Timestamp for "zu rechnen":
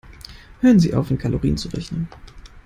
1.57-2.07